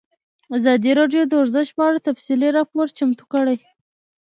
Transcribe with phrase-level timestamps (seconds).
[0.57, 3.57] ازادي راډیو د ورزش په اړه تفصیلي راپور چمتو کړی.